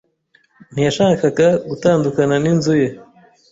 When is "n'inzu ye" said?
2.43-2.87